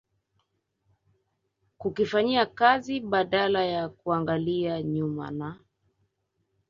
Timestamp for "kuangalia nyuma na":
3.89-5.57